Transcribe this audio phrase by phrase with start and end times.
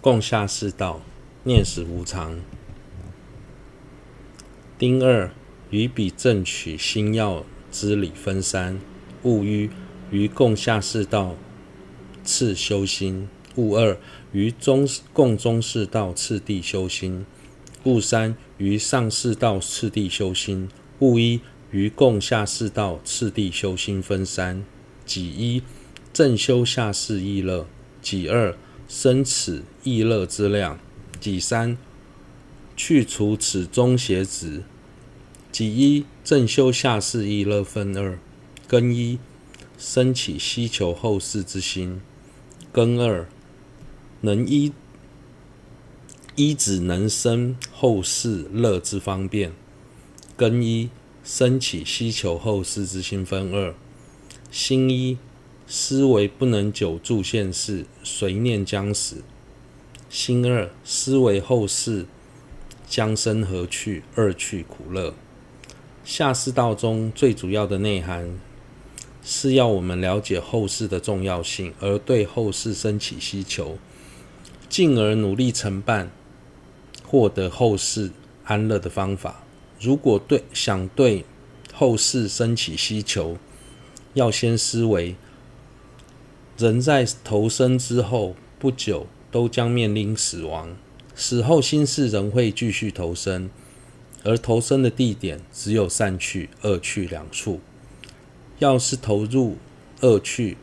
[0.00, 1.00] 共下世道，
[1.42, 2.38] 念死无常。
[4.78, 5.32] 丁二，
[5.70, 8.78] 于彼正取心要之理分三：
[9.24, 9.68] 戊一，
[10.12, 11.34] 于共下世道
[12.22, 13.26] 次修心；
[13.56, 13.98] 戊二，
[14.30, 17.24] 于中共中世道次第修心；
[17.82, 20.68] 戊三，于上世道次第修心；
[21.00, 21.40] 戊一，
[21.72, 24.64] 于共下世道次第修心分三：
[25.04, 25.64] 己一，
[26.12, 27.66] 正修下世意乐；
[28.00, 28.56] 己二，
[28.88, 30.78] 生此意乐之量；
[31.20, 31.76] 己三，
[32.74, 34.62] 去除此中邪执。
[35.52, 38.18] 己一，正修下士意乐分二：
[38.68, 39.18] 庚一，
[39.78, 42.00] 升起希求后世之心；
[42.72, 43.28] 庚二，
[44.22, 44.72] 能依
[46.36, 49.52] 依止能生后世乐之方便。
[50.38, 50.88] 庚一，
[51.22, 53.74] 升起希求后世之心分二：
[54.50, 55.18] 辛一，
[55.70, 59.16] 思惟不能久住现世，随念将死；
[60.08, 62.06] 心二，思惟后世
[62.88, 65.12] 将生何去，二去苦乐。
[66.02, 68.38] 下士道中最主要的内涵，
[69.22, 73.76] 是要我们了解后世的重要性，而对后世生起希求，
[74.70, 76.10] 进而努力承办，
[77.04, 78.10] 获得后世
[78.44, 79.44] 安乐的方法。
[79.78, 81.26] 如果对想对
[81.74, 83.36] 后世生起希求，
[84.14, 85.14] 要先思维，
[86.58, 90.76] 人在投生之后不久都将面临死亡，
[91.14, 93.48] 死后心事仍会继续投生。
[94.24, 97.60] 而投生的地点只有善趣、恶趣两处。
[98.58, 99.56] 要是投入
[100.00, 100.56] 恶趣，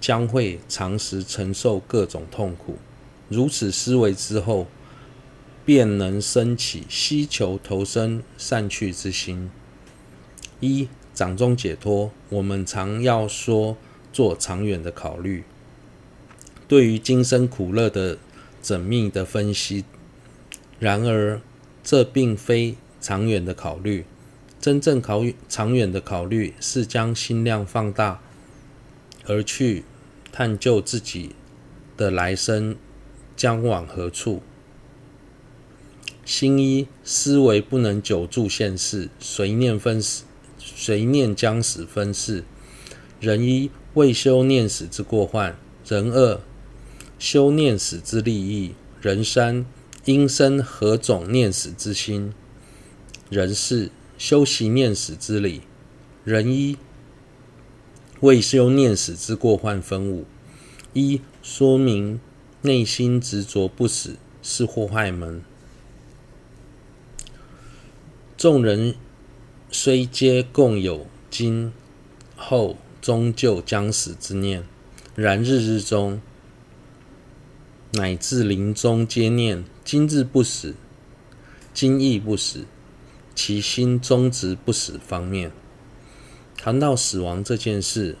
[0.00, 2.76] 将会长时承受各种痛苦。
[3.28, 4.68] 如此思维之后，
[5.64, 9.50] 便能升起希求投生善趣之心。
[10.60, 13.76] 一掌中解脱，我们常要说
[14.16, 15.44] 做长远的考虑，
[16.66, 18.16] 对于今生苦乐的
[18.62, 19.84] 缜密的分析。
[20.80, 21.42] 然而，
[21.84, 24.06] 这并非长远的考虑，
[24.58, 28.22] 真正考长远的考虑是将心量放大，
[29.26, 29.84] 而去
[30.32, 31.32] 探究自己
[31.94, 32.74] 的来生
[33.36, 34.40] 将往何处。
[36.24, 40.24] 辛一思维不能久住现世，随念分死，
[40.58, 42.44] 随念将死分四。
[43.20, 46.38] 人一未修念死之过患，人二
[47.18, 49.64] 修念死之利益，人三
[50.04, 52.34] 应生何种念死之心。
[53.30, 55.62] 人四修习念死之理，
[56.24, 56.76] 人一
[58.20, 60.26] 未修念死之过患分五：
[60.92, 62.20] 一说明
[62.60, 65.40] 内心执着不死是祸害门，
[68.36, 68.94] 众人
[69.70, 71.72] 虽皆共有今
[72.36, 74.64] 后终究将死之念，
[75.14, 76.20] 然日日中
[77.92, 80.74] 乃至临终皆念今日不死，
[81.72, 82.64] 今亦不死。
[83.32, 85.52] 其心终执不死方面，
[86.56, 88.16] 谈到死亡这件事，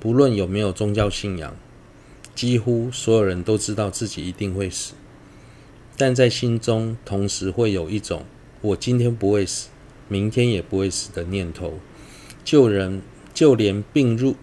[0.00, 1.54] 不论有没有宗教信仰，
[2.34, 4.94] 几乎所有人都知道自己一定会死，
[5.96, 8.24] 但在心中同时会有一种
[8.60, 9.68] “我今天不会死，
[10.08, 11.78] 明天也不会死”的念头。
[12.44, 13.02] 救人
[13.38, 14.34] 就连病入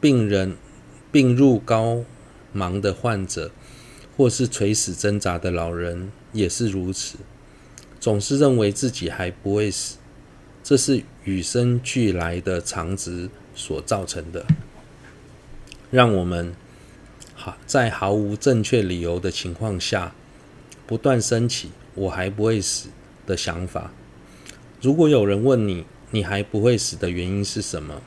[0.00, 0.56] 病人
[1.10, 2.04] 病入膏
[2.54, 3.50] 肓的患者，
[4.16, 7.18] 或是垂死挣扎的老人，也是如此。
[7.98, 9.96] 总是认为自己还不会死，
[10.62, 14.46] 这是与生俱来的常执所造成的，
[15.90, 16.54] 让我们
[17.34, 20.14] 好在毫无正确理由的情况下，
[20.86, 22.88] 不断升起“我还不会死”
[23.26, 23.90] 的想法。
[24.80, 28.00] 如果有人问你，你还不会死的原因是什么？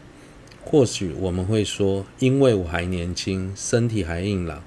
[0.69, 4.61] 或许我们会说：“因为我还年轻，身体还硬朗，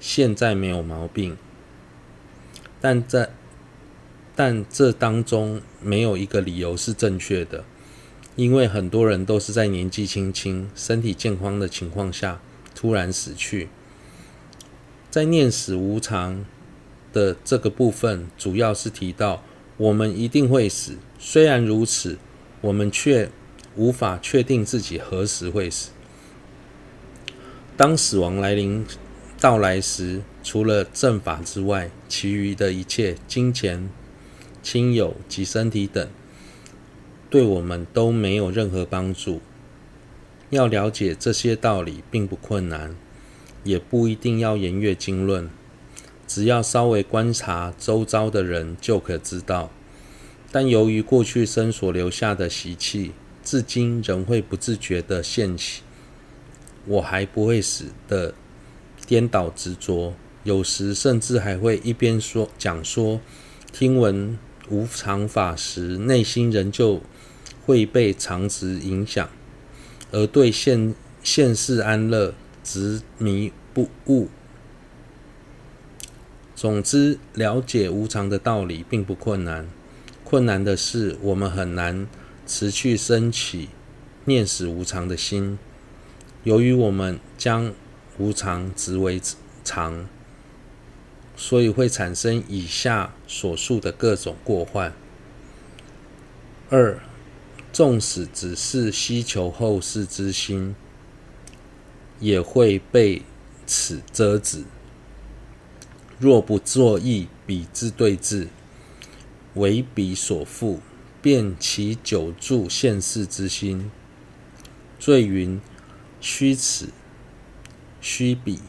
[0.00, 1.36] 现在没有毛病。”
[2.82, 3.30] 但在
[4.34, 7.64] 但这当中没有一个理由是正确的，
[8.34, 12.40] 因为很多人都是在年纪轻轻、身体健康的情况下
[12.74, 13.68] 突然死去。
[15.12, 16.44] 在念死无常
[17.12, 19.44] 的这个部分，主要是提到
[19.76, 22.18] 我们一定会死，虽然如此，
[22.62, 23.30] 我们却
[23.76, 25.90] 无法确定自己何时会死。
[27.76, 28.84] 当死亡来临
[29.40, 33.88] 到来时，除了正法之外，其余的一切金钱。
[34.62, 36.06] 亲友及身体等，
[37.30, 39.40] 对我们都没有任何帮助。
[40.50, 42.94] 要了解这些道理并不困难，
[43.64, 45.48] 也不一定要研阅经论，
[46.26, 49.70] 只要稍微观察周遭的人就可知道。
[50.52, 55.82] 但由于过去生所留下的习气，至今仍会不自觉地现起
[56.86, 58.34] “我还不会死”的
[59.06, 60.14] 颠倒执着，
[60.44, 63.20] 有时甚至还会一边说讲说，
[63.72, 64.38] 听闻
[64.68, 67.00] 无常法时，内心仍旧
[67.66, 69.28] 会被常执影响，
[70.12, 74.28] 而对现现世安乐执迷不悟。
[76.54, 79.66] 总之，了解无常的道理并不困难，
[80.22, 82.06] 困难的是我们很难
[82.50, 83.68] 持续升起
[84.24, 85.56] 念死无常的心。
[86.42, 87.72] 由于我们将
[88.18, 89.20] 无常执为
[89.62, 90.08] 常。
[91.36, 94.92] 所以会产生以下所述的各种过患。
[96.68, 97.00] 二，
[97.72, 100.74] 纵使只是希求后世之心，
[102.18, 103.22] 也会被
[103.66, 104.64] 此遮止。
[106.18, 108.48] 若不作意彼之对治，
[109.54, 110.80] 为彼所缚，
[111.22, 113.90] 便其久住现世之心。
[114.98, 115.60] 罪云：
[116.20, 116.88] 虚此，
[118.00, 118.60] 虚彼。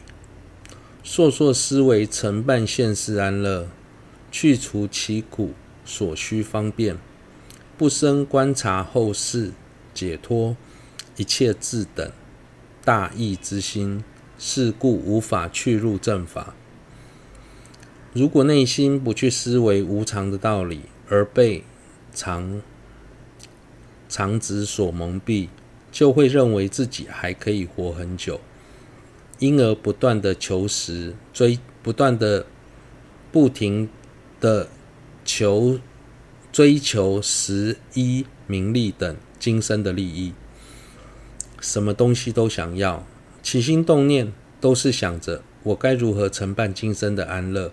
[1.04, 3.68] 烁烁思维承办现世安乐，
[4.30, 5.52] 去除其苦
[5.84, 6.96] 所需方便，
[7.76, 9.52] 不生观察后世
[9.92, 10.56] 解脱
[11.16, 12.10] 一切智等
[12.84, 14.04] 大义之心，
[14.38, 16.54] 是故无法去入正法。
[18.12, 21.64] 如果内心不去思维无常的道理，而被
[22.14, 22.62] 常
[24.08, 25.48] 常执所蒙蔽，
[25.90, 28.40] 就会认为自己还可以活很久。
[29.38, 32.46] 因而不断的求实追，不断的
[33.32, 33.88] 不停
[34.40, 34.68] 的
[35.24, 35.80] 求
[36.52, 40.32] 追求实依名利等今生的利益，
[41.60, 43.04] 什么东西都想要，
[43.42, 47.72] 起心动念都是想着我该如何承办今生的安乐，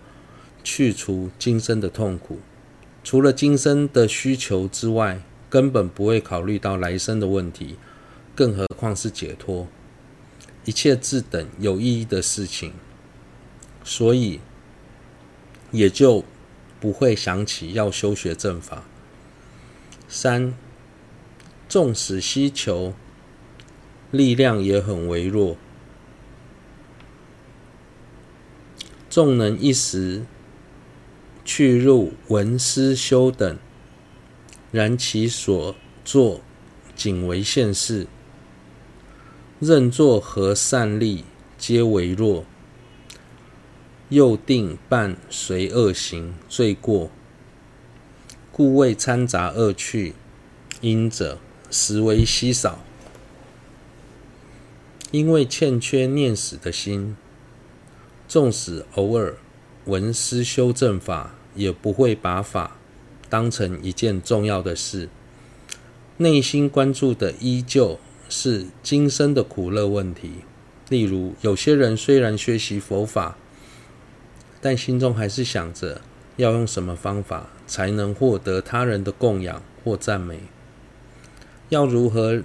[0.63, 2.39] 去除今生的痛苦。
[3.03, 7.75] 除了今生的需求之外，根本不会考虑到来生的问题，
[8.35, 9.67] 更何况是解脱。
[10.65, 12.73] 一切自等有意义的事情，
[13.83, 14.39] 所以
[15.71, 16.23] 也就
[16.79, 18.83] 不会想起要修学正法。
[20.07, 20.53] 三，
[21.67, 22.93] 纵使需求，
[24.11, 25.57] 力量也很微弱，
[29.09, 30.25] 纵能一时
[31.51, 33.57] 去入闻思修等，
[34.71, 35.75] 然其所
[36.05, 36.41] 作
[36.95, 38.05] 仅为现世。
[39.59, 41.23] 任作何善力，
[41.57, 42.43] 皆为弱；
[44.09, 47.09] 又定伴随恶行罪过，
[48.51, 50.13] 故谓掺杂恶趣
[50.81, 51.39] 因者，
[51.71, 52.77] 实为稀少。
[55.09, 57.17] 因为欠缺念死的心，
[58.27, 59.35] 纵使偶尔
[59.85, 62.77] 闻思修正法，也不会把法
[63.29, 65.09] 当成一件重要的事，
[66.17, 67.99] 内心关注的依旧。
[68.31, 70.29] 是今生的苦乐问题。
[70.87, 73.35] 例如，有些人虽然学习佛法，
[74.61, 76.01] 但心中还是想着
[76.37, 80.41] 要用什么方法才能获得他人的供养或赞美，
[81.69, 82.43] 要如何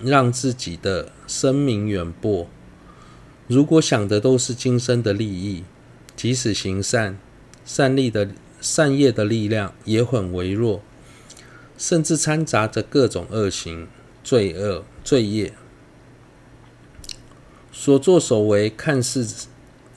[0.00, 2.46] 让自己的声名远播。
[3.48, 5.64] 如果想的都是今生的利益，
[6.14, 7.18] 即使行善，
[7.64, 8.30] 善力的
[8.60, 10.82] 善业的力量也很微弱，
[11.76, 13.88] 甚至掺杂着各种恶行。
[14.24, 15.52] 罪恶罪业
[17.72, 19.48] 所作所为，看似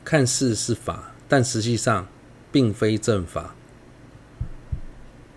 [0.03, 2.07] 看似是法，但实际上
[2.51, 3.53] 并非正法。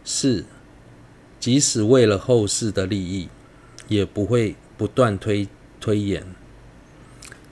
[0.02, 0.46] 四，
[1.38, 3.28] 即使为了后世的利益，
[3.88, 5.46] 也不会不断推
[5.78, 6.24] 推延。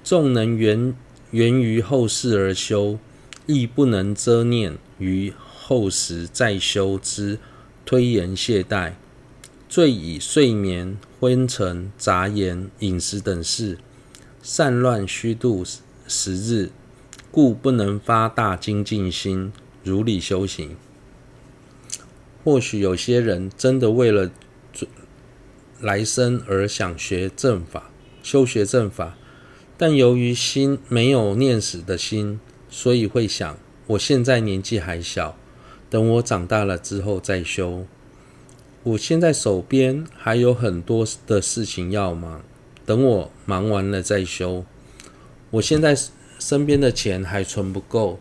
[0.03, 0.95] 众能源
[1.33, 2.99] 源于后世而修，
[3.47, 7.39] 亦不能遮念于后时再修之
[7.85, 8.93] 推延懈怠。
[9.69, 13.77] 遂以睡眠、昏沉、杂言、饮食等事，
[14.41, 15.63] 散乱虚度
[16.09, 16.71] 时日，
[17.31, 19.53] 故不能发大精进心，
[19.85, 20.77] 如理修行。
[22.43, 24.31] 或许有些人真的为了
[25.81, 27.91] 来生而想学正法、
[28.23, 29.19] 修学正法，
[29.77, 32.41] 但由于心没有念死的心，
[32.77, 35.35] 所以会想：我现在年纪还小，
[35.89, 37.87] 等我长大了之后再修。
[38.83, 42.43] 我现在手边还有很多的事情要忙，
[42.85, 44.67] 等我忙完了再修。
[45.53, 45.97] 我现在
[46.39, 48.21] 身边的钱还存不够，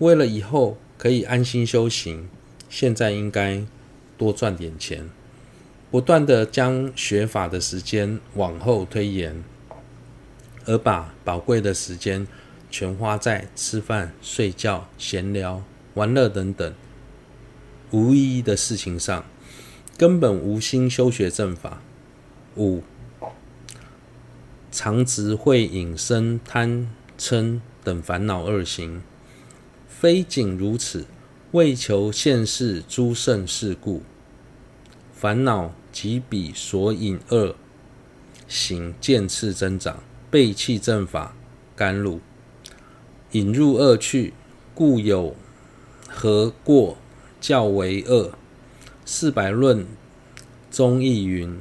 [0.00, 2.28] 为了以后可以安心修行，
[2.68, 3.64] 现在应该
[4.18, 5.08] 多赚点钱，
[5.90, 9.42] 不断地将学法的时间往后推延，
[10.66, 12.26] 而把宝贵的时间
[12.72, 15.62] 全花在吃饭、睡觉、闲聊、
[15.94, 16.74] 玩乐等等
[17.92, 19.24] 无意义的事情上。
[19.98, 21.82] 根本无心修学正法。
[22.56, 22.82] 五，
[24.72, 26.88] 常执会引生贪
[27.18, 29.02] 嗔等烦恼二行。
[29.86, 31.06] 非仅如此，
[31.52, 34.02] 为求现世诸胜事故，
[35.14, 37.54] 烦恼即彼所引恶
[38.48, 41.36] 行渐次增长，背弃正法，
[41.76, 42.20] 甘露
[43.32, 44.34] 引入恶趣，
[44.74, 45.34] 故有
[46.06, 46.98] 何过
[47.40, 48.32] 较为恶？
[49.06, 49.86] 四百论
[50.70, 51.58] 中亦云：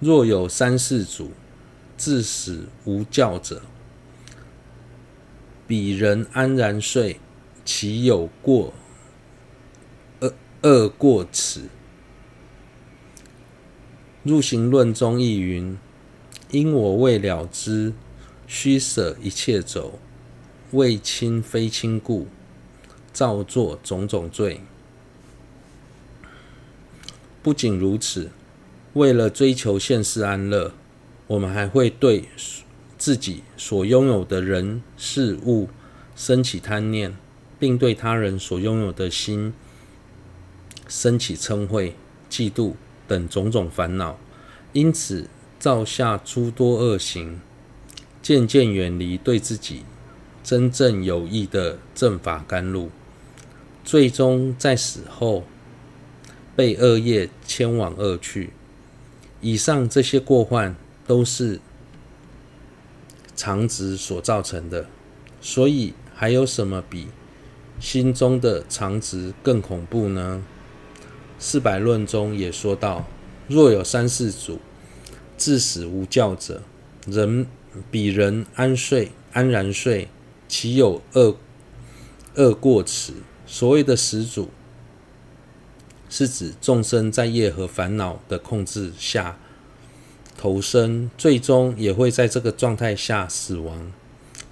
[0.00, 1.30] 若有三世祖，
[1.96, 3.62] 至死无教者，
[5.68, 7.20] 彼人安然睡。
[7.64, 8.72] 其有过
[10.18, 10.32] 恶
[10.62, 11.68] 恶过此？
[14.24, 15.78] 入行论中亦云：
[16.50, 17.92] 因我未了知，
[18.48, 20.00] 须舍一切走，
[20.72, 22.26] 为亲非亲故，
[23.12, 24.60] 造作种种罪。
[27.42, 28.30] 不仅如此，
[28.94, 30.72] 为了追求现世安乐，
[31.26, 32.28] 我们还会对
[32.98, 35.68] 自己所拥有的人事物
[36.14, 37.16] 生起贪念。
[37.60, 39.52] 并对他人所拥有的心
[40.88, 41.92] 生起嗔恚、
[42.30, 42.72] 嫉妒
[43.06, 44.18] 等种种烦恼，
[44.72, 47.38] 因此造下诸多恶行，
[48.22, 49.82] 渐渐远离对自己
[50.50, 52.90] 真正有益的正法甘露，
[53.84, 55.44] 最终在死后
[56.56, 58.50] 被恶业牵往恶去。
[59.40, 60.74] 以上这些过患
[61.06, 61.60] 都是
[63.36, 64.86] 常执所造成的，
[65.40, 67.06] 所以还有什么比
[67.78, 70.42] 心中的常执更恐怖呢？
[71.38, 73.06] 四百论中也说到：
[73.46, 74.58] 若有三世祖，
[75.36, 76.60] 自死无教者，
[77.06, 77.46] 人
[77.88, 80.08] 比人安睡安然睡，
[80.50, 81.36] 其有恶
[82.34, 83.14] 恶过此？
[83.46, 84.50] 所谓的始祖，
[86.08, 89.38] 是指众生在业和烦恼的控制下
[90.36, 93.92] 投生，最终也会在这个状态下死亡，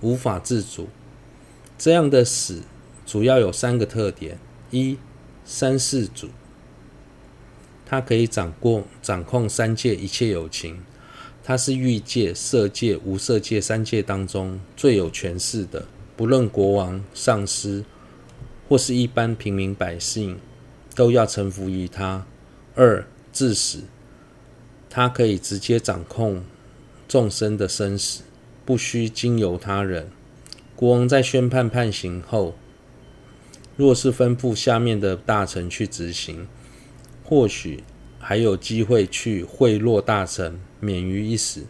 [0.01, 0.89] 无法自主。
[1.77, 2.63] 这样的死。
[3.05, 4.39] 主要有三个特点：
[4.71, 4.99] 一、
[5.43, 6.29] 三世祖，
[7.87, 10.85] 他可以掌控掌控三界一切有情，
[11.49, 17.83] 他是欲界、色界、无色界三界当中最有权势的，不论国王、上师
[18.69, 20.39] 或是一般平民百姓，
[20.95, 22.27] 都要臣服于他。
[22.75, 23.03] 二、
[23.33, 23.85] 自死，
[24.91, 26.45] 他可以直接掌控
[27.09, 28.25] 众生的生死，
[28.67, 30.11] 不需经由他人。
[30.77, 32.59] 国王在宣判判刑后，
[33.75, 36.47] 若是吩咐下面的大臣去执行，
[37.25, 37.83] 或许
[38.19, 41.65] 还有机会去贿赂大臣，免于一死。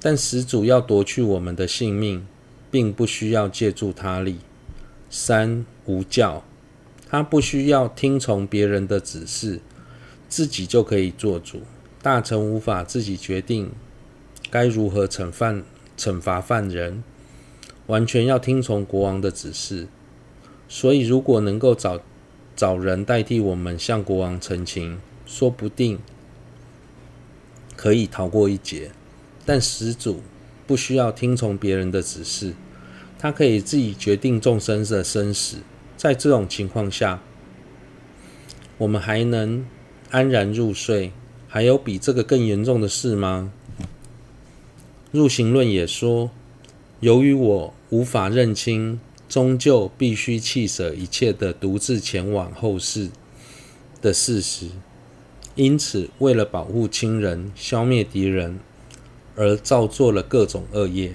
[0.00, 2.26] 但始祖要夺去我们的性命，
[2.70, 4.38] 并不需要借助他力。
[5.08, 6.42] 三、无教，
[7.08, 9.60] 他不需要听从别人的指示，
[10.28, 11.60] 自己就可以做主。
[12.02, 13.70] 大臣无法自己决定
[14.50, 15.62] 该如何惩犯
[15.96, 17.04] 惩罚犯人，
[17.86, 19.86] 完全要听从国王的指示。
[20.68, 22.00] 所以，如果能够找
[22.56, 25.98] 找人代替我们向国王陈情，说不定
[27.76, 28.90] 可以逃过一劫。
[29.44, 30.22] 但始祖
[30.66, 32.54] 不需要听从别人的指示，
[33.18, 35.58] 他可以自己决定众生的生死。
[35.96, 37.22] 在这种情况下，
[38.78, 39.66] 我们还能
[40.10, 41.12] 安然入睡？
[41.48, 43.52] 还有比这个更严重的事吗？
[45.10, 46.30] 入行论也说，
[47.00, 49.00] 由于我无法认清。
[49.28, 53.08] 终究必须弃舍一切的独自前往后世
[54.02, 54.68] 的事实，
[55.54, 58.58] 因此为了保护亲人、消灭敌人，
[59.36, 61.14] 而造作了各种恶业。